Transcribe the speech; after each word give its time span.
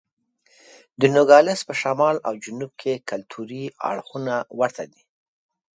د 0.99 1.01
نوګالس 1.15 1.59
په 1.67 1.73
شمال 1.81 2.15
او 2.27 2.33
جنوب 2.43 2.71
کې 2.81 3.03
کلتوري 3.09 3.63
اړخونه 3.89 4.35
ورته 4.59 4.83
دي. 4.91 5.03